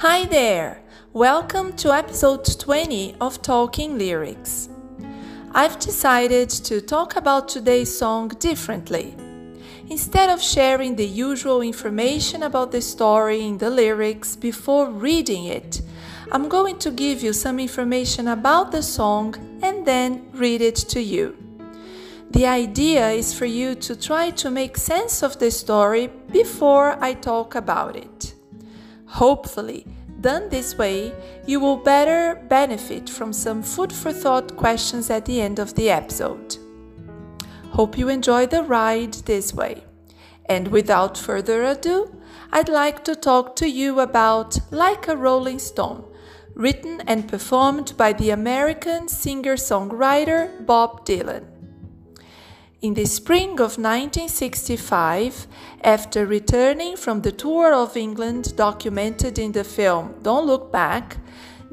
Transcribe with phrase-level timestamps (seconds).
[0.00, 0.80] Hi there!
[1.12, 4.68] Welcome to episode 20 of Talking Lyrics.
[5.50, 9.16] I've decided to talk about today's song differently.
[9.90, 15.82] Instead of sharing the usual information about the story in the lyrics before reading it,
[16.30, 19.34] I'm going to give you some information about the song
[19.64, 21.36] and then read it to you.
[22.30, 27.14] The idea is for you to try to make sense of the story before I
[27.14, 28.27] talk about it.
[29.08, 29.86] Hopefully,
[30.20, 31.12] done this way,
[31.46, 35.90] you will better benefit from some food for thought questions at the end of the
[35.90, 36.56] episode.
[37.70, 39.84] Hope you enjoy the ride this way.
[40.46, 42.14] And without further ado,
[42.52, 46.04] I'd like to talk to you about Like a Rolling Stone,
[46.54, 51.57] written and performed by the American singer songwriter Bob Dylan.
[52.80, 55.48] In the spring of 1965,
[55.82, 61.16] after returning from the tour of England documented in the film Don't Look Back,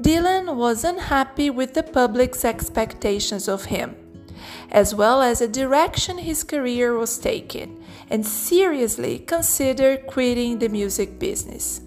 [0.02, 3.96] Dylan was unhappy with the public's expectations of him,
[4.72, 11.20] as well as the direction his career was taking, and seriously considered quitting the music
[11.20, 11.82] business.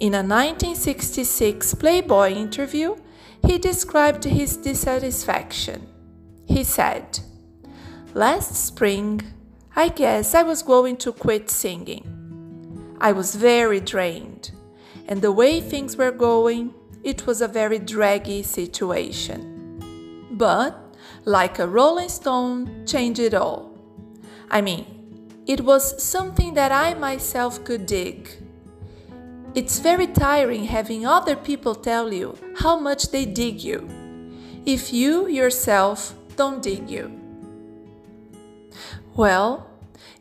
[0.00, 2.96] In a 1966 Playboy interview,
[3.46, 5.86] he described his dissatisfaction.
[6.46, 7.20] He said,
[8.18, 9.22] Last spring,
[9.76, 12.96] I guess I was going to quit singing.
[13.00, 14.50] I was very drained,
[15.06, 16.74] and the way things were going,
[17.04, 20.26] it was a very draggy situation.
[20.32, 20.76] But,
[21.26, 23.78] like a Rolling Stone, changed it all.
[24.50, 24.84] I mean,
[25.46, 28.28] it was something that I myself could dig.
[29.54, 33.88] It's very tiring having other people tell you how much they dig you,
[34.66, 37.17] if you yourself don't dig you.
[39.18, 39.66] Well,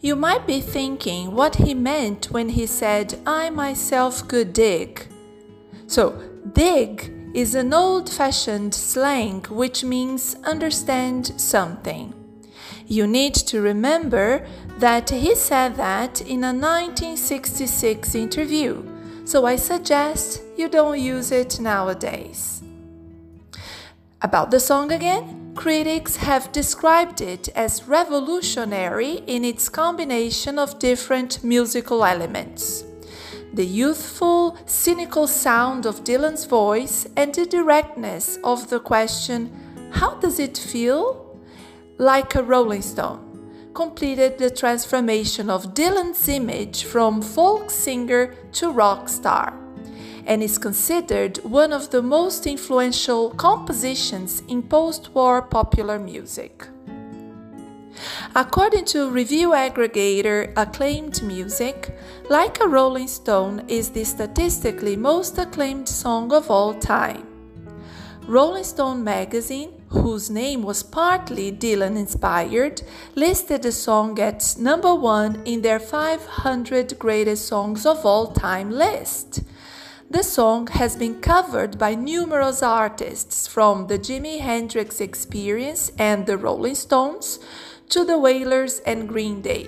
[0.01, 5.07] you might be thinking what he meant when he said, I myself could dig.
[5.85, 6.19] So,
[6.51, 12.11] dig is an old fashioned slang which means understand something.
[12.87, 14.47] You need to remember
[14.79, 18.83] that he said that in a 1966 interview,
[19.25, 22.63] so I suggest you don't use it nowadays.
[24.23, 25.36] About the song again?
[25.57, 32.83] Critics have described it as revolutionary in its combination of different musical elements.
[33.53, 39.51] The youthful, cynical sound of Dylan's voice and the directness of the question,
[39.93, 41.35] How does it feel?
[41.97, 49.09] Like a Rolling Stone, completed the transformation of Dylan's image from folk singer to rock
[49.09, 49.66] star
[50.27, 56.67] and is considered one of the most influential compositions in post war popular music.
[58.35, 61.97] According to review aggregator Acclaimed Music,
[62.29, 67.25] Like a Rolling Stone is the statistically most acclaimed song of all time.
[68.27, 72.81] Rolling Stone magazine, whose name was partly Dylan inspired,
[73.15, 79.41] listed the song at number one in their 500 greatest songs of all time list.
[80.09, 86.37] The song has been covered by numerous artists from the Jimi Hendrix Experience and the
[86.37, 87.39] Rolling Stones
[87.89, 89.67] to the Wailers and Green Day.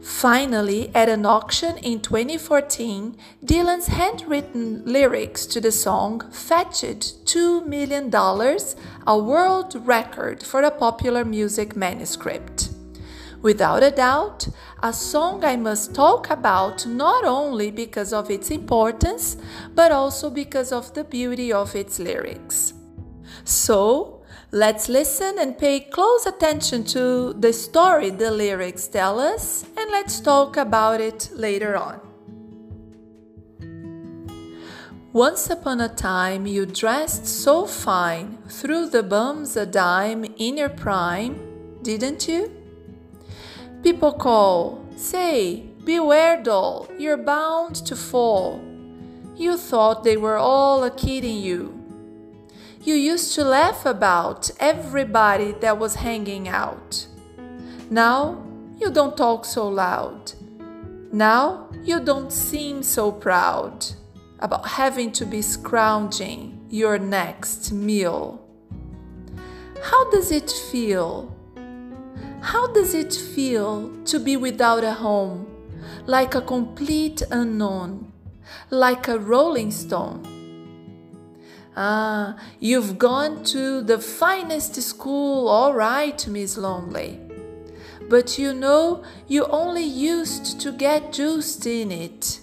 [0.00, 3.14] Finally, at an auction in 2014,
[3.44, 8.10] Dylan's handwritten lyrics to the song fetched $2 million,
[9.06, 12.65] a world record for a popular music manuscript.
[13.42, 14.48] Without a doubt,
[14.82, 19.36] a song I must talk about not only because of its importance,
[19.74, 22.72] but also because of the beauty of its lyrics.
[23.44, 29.90] So, let's listen and pay close attention to the story the lyrics tell us, and
[29.90, 32.00] let's talk about it later on.
[35.12, 40.68] Once upon a time, you dressed so fine, threw the bums a dime in your
[40.68, 41.40] prime,
[41.82, 42.50] didn't you?
[43.82, 48.60] People call, say, beware, doll, you're bound to fall.
[49.36, 51.72] You thought they were all a kidding you.
[52.82, 57.06] You used to laugh about everybody that was hanging out.
[57.90, 58.42] Now
[58.78, 60.32] you don't talk so loud.
[61.12, 63.86] Now you don't seem so proud
[64.38, 68.40] about having to be scrounging your next meal.
[69.82, 71.35] How does it feel
[72.40, 75.46] how does it feel to be without a home,
[76.06, 78.12] like a complete unknown,
[78.70, 80.22] like a rolling stone?
[81.76, 87.20] Ah, you've gone to the finest school, all right, Miss Lonely.
[88.08, 92.40] But you know, you only used to get juiced in it.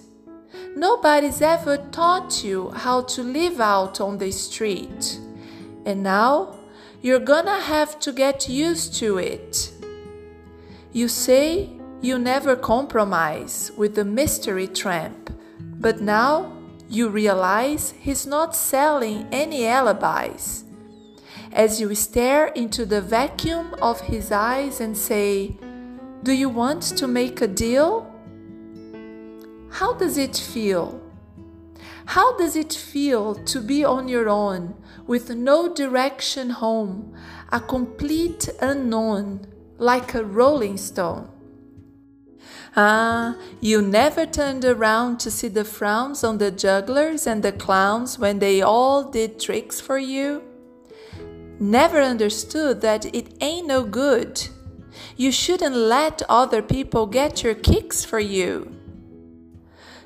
[0.76, 5.18] Nobody's ever taught you how to live out on the street.
[5.86, 6.56] And now
[7.00, 9.72] you're gonna have to get used to it.
[10.94, 11.70] You say
[12.00, 16.52] you never compromise with the mystery tramp, but now
[16.88, 20.62] you realize he's not selling any alibis.
[21.52, 25.56] As you stare into the vacuum of his eyes and say,
[26.22, 28.08] Do you want to make a deal?
[29.70, 31.02] How does it feel?
[32.06, 34.76] How does it feel to be on your own,
[35.08, 37.16] with no direction home,
[37.50, 41.28] a complete unknown, like a rolling stone?
[42.76, 48.18] Ah, you never turned around to see the frowns on the jugglers and the clowns
[48.18, 50.42] when they all did tricks for you?
[51.60, 54.48] Never understood that it ain't no good.
[55.16, 58.74] You shouldn't let other people get your kicks for you.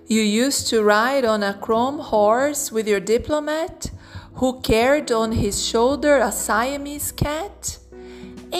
[0.06, 3.90] You used to ride on a chrome horse with your diplomat,
[4.34, 7.78] who carried on his shoulder a Siamese cat?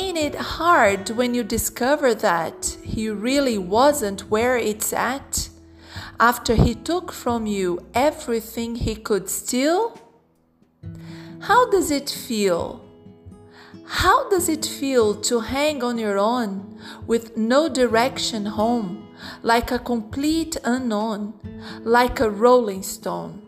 [0.09, 5.51] Ain't it hard when you discover that he really wasn't where it's at?
[6.19, 10.01] After he took from you everything he could steal?
[11.41, 12.83] How does it feel?
[13.85, 19.09] How does it feel to hang on your own with no direction home?
[19.43, 21.35] like a complete unknown,
[21.83, 23.48] like a rolling stone.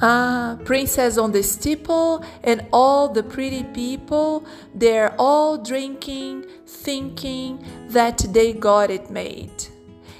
[0.00, 8.18] Ah, princess on the steeple and all the pretty people, they're all drinking, thinking that
[8.30, 9.66] they got it made,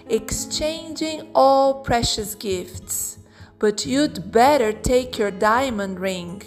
[0.09, 3.19] exchanging all precious gifts.
[3.61, 6.43] But you'd better take your diamond ring.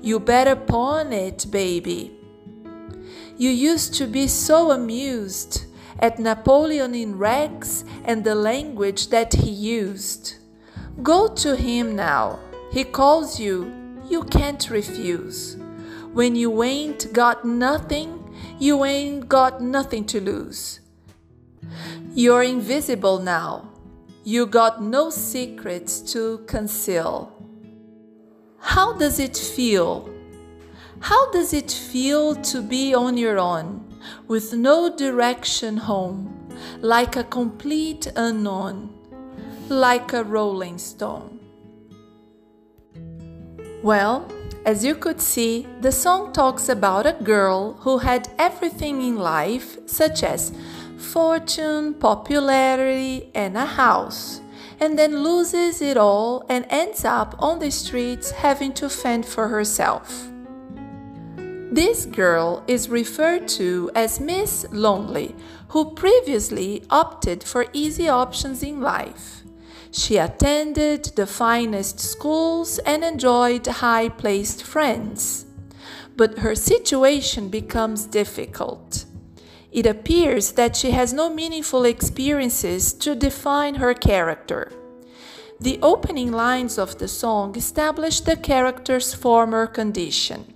[0.00, 2.12] You better pawn it, baby.
[3.36, 5.66] You used to be so amused
[5.98, 10.36] at Napoleon in rags and the language that he used.
[11.02, 12.38] Go to him now.
[12.72, 13.72] He calls you.
[14.08, 15.56] You can't refuse.
[16.12, 20.80] When you ain't got nothing, you ain't got nothing to lose.
[22.14, 23.68] You're invisible now.
[24.24, 27.32] You got no secrets to conceal.
[28.58, 30.08] How does it feel?
[31.00, 33.92] How does it feel to be on your own?
[34.28, 36.48] with no direction home,
[36.80, 38.90] like a complete unknown,
[39.68, 41.31] like a rolling stone.
[43.82, 44.30] Well,
[44.64, 49.76] as you could see, the song talks about a girl who had everything in life,
[49.86, 50.52] such as
[50.96, 54.40] fortune, popularity, and a house,
[54.78, 59.48] and then loses it all and ends up on the streets having to fend for
[59.48, 60.28] herself.
[61.72, 65.34] This girl is referred to as Miss Lonely,
[65.68, 69.41] who previously opted for easy options in life.
[69.92, 75.44] She attended the finest schools and enjoyed high placed friends.
[76.16, 79.04] But her situation becomes difficult.
[79.70, 84.72] It appears that she has no meaningful experiences to define her character.
[85.60, 90.54] The opening lines of the song establish the character's former condition.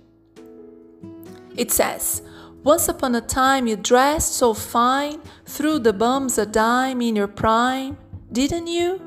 [1.55, 2.23] It says,
[2.63, 7.27] Once upon a time you dressed so fine, threw the bums a dime in your
[7.27, 7.97] prime,
[8.31, 9.06] didn't you?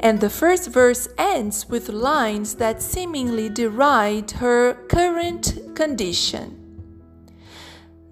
[0.00, 6.62] And the first verse ends with lines that seemingly deride her current condition.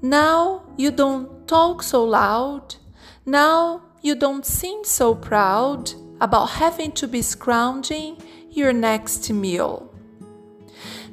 [0.03, 2.77] Now you don't talk so loud.
[3.25, 8.19] Now you don't seem so proud about having to be scrounging
[8.51, 9.91] your next meal.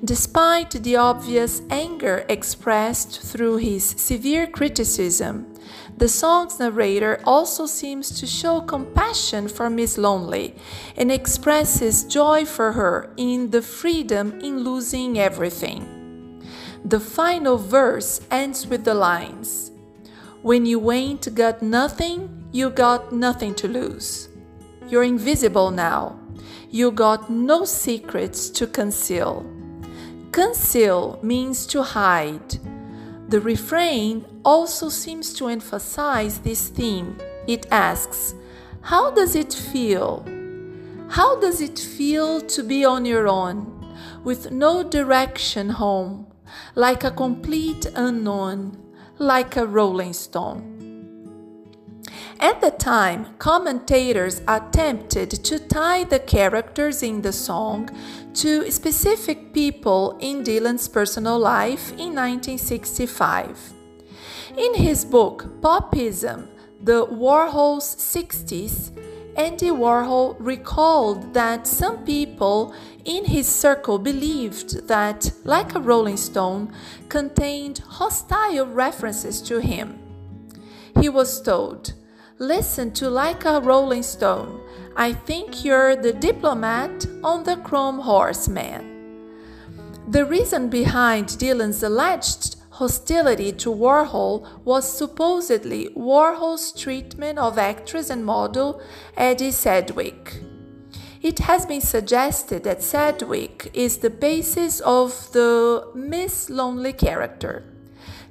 [0.03, 5.50] Despite the obvious anger expressed through his severe criticism,
[5.97, 10.55] the song's narrator also seems to show compassion for Miss Lonely
[10.97, 16.43] and expresses joy for her in the freedom in losing everything.
[16.83, 19.71] The final verse ends with the lines
[20.41, 24.29] When you ain't got nothing, you got nothing to lose.
[24.87, 26.19] You're invisible now.
[26.69, 29.45] You got no secrets to conceal.
[30.31, 32.57] Conceal means to hide.
[33.27, 37.17] The refrain also seems to emphasize this theme.
[37.48, 38.33] It asks,
[38.81, 40.25] How does it feel?
[41.10, 46.27] How does it feel to be on your own, with no direction home,
[46.75, 48.77] like a complete unknown,
[49.17, 50.71] like a rolling stone?
[52.39, 57.89] At the time, commentators attempted to tie the characters in the song
[58.36, 63.80] to specific people in Dylan's personal life in 1965.
[64.58, 66.50] In his book Popism,
[66.81, 68.91] The Warhol's 60s,
[69.38, 76.74] Andy Warhol recalled that some people in his circle believed that Like a Rolling Stone
[77.08, 79.98] contained hostile references to him.
[81.00, 81.93] He was told,
[82.38, 84.60] Listen to Like a Rolling Stone.
[84.98, 88.89] I think you're the diplomat on the Chrome Horse Man.
[90.10, 98.25] The reason behind Dylan's alleged hostility to Warhol was supposedly Warhol's treatment of actress and
[98.25, 98.81] model
[99.15, 100.41] Edie Sedgwick.
[101.21, 107.63] It has been suggested that Sedgwick is the basis of the Miss Lonely character.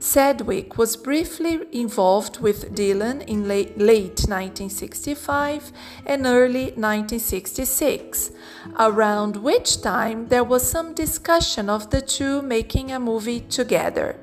[0.01, 5.71] Sedgwick was briefly involved with Dylan in late, late 1965
[6.05, 8.33] and early 1966,
[8.81, 14.17] around which time there was some discussion of the two making a movie together.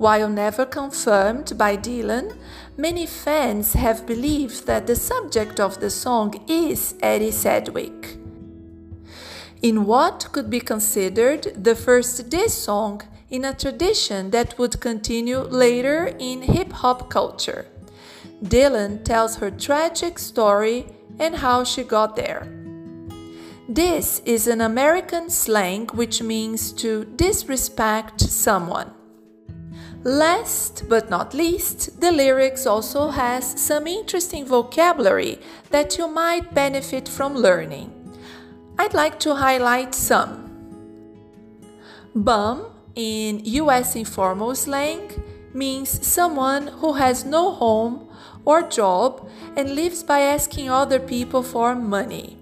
[0.00, 2.34] While never confirmed by Dylan,
[2.74, 8.16] many fans have believed that the subject of the song is Edie Sedgwick.
[9.60, 15.40] In what could be considered the first diss song in a tradition that would continue
[15.40, 17.66] later in hip hop culture.
[18.42, 20.86] Dylan tells her tragic story
[21.18, 22.48] and how she got there.
[23.68, 28.92] This is an American slang which means to disrespect someone.
[30.02, 35.38] Last but not least, the lyrics also has some interesting vocabulary
[35.70, 37.92] that you might benefit from learning.
[38.78, 40.48] I'd like to highlight some.
[42.14, 42.64] Bum
[42.94, 48.08] in US informal slang means someone who has no home
[48.46, 52.38] or job and lives by asking other people for money.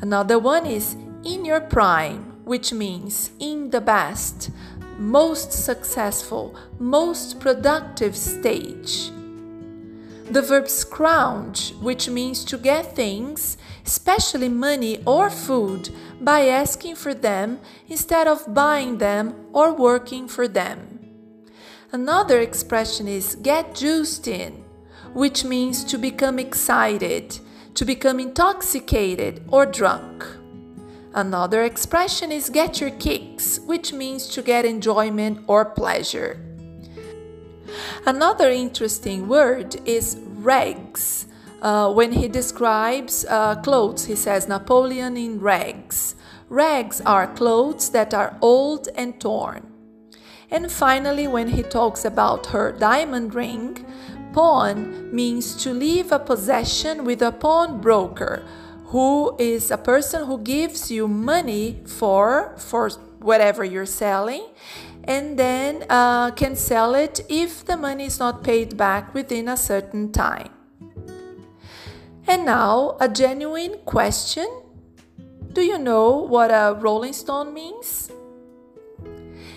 [0.00, 4.50] Another one is in your prime, which means in the best,
[5.02, 9.10] most successful, most productive stage.
[10.30, 15.90] The verb scrounge, which means to get things, especially money or food,
[16.20, 21.00] by asking for them instead of buying them or working for them.
[21.90, 24.64] Another expression is get juiced in,
[25.12, 27.38] which means to become excited,
[27.74, 30.24] to become intoxicated or drunk.
[31.14, 36.40] Another expression is get your kicks, which means to get enjoyment or pleasure.
[38.06, 41.26] Another interesting word is rags.
[41.60, 46.14] Uh, when he describes uh, clothes, he says Napoleon in rags.
[46.48, 49.70] Rags are clothes that are old and torn.
[50.50, 53.86] And finally, when he talks about her diamond ring,
[54.32, 58.42] pawn means to leave a possession with a pawnbroker
[58.92, 62.90] who is a person who gives you money for for
[63.24, 64.44] whatever you're selling
[65.04, 69.56] and then uh, can sell it if the money is not paid back within a
[69.56, 70.50] certain time.
[72.28, 74.46] And now, a genuine question
[75.52, 78.12] Do you know what a Rolling Stone means?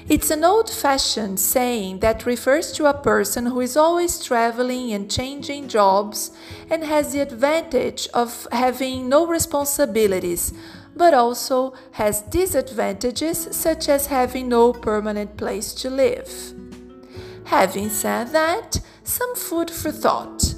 [0.07, 5.09] It's an old fashioned saying that refers to a person who is always traveling and
[5.09, 6.29] changing jobs
[6.69, 10.53] and has the advantage of having no responsibilities,
[10.95, 16.53] but also has disadvantages such as having no permanent place to live.
[17.45, 20.53] Having said that, some food for thought.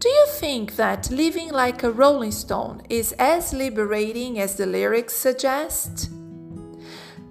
[0.00, 5.14] Do you think that living like a Rolling Stone is as liberating as the lyrics
[5.14, 6.10] suggest?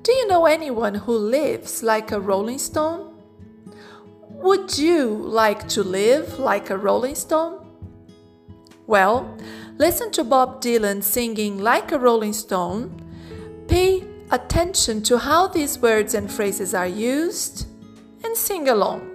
[0.03, 3.13] Do you know anyone who lives like a rolling stone?
[4.29, 7.63] Would you like to live like a rolling stone?
[8.87, 9.37] Well,
[9.77, 12.99] listen to Bob Dylan singing like a rolling stone.
[13.67, 17.67] Pay attention to how these words and phrases are used
[18.23, 19.07] and sing along.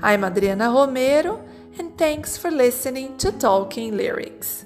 [0.00, 1.44] I'm Adriana Romero,
[1.80, 4.65] and thanks for listening to Talking Lyrics.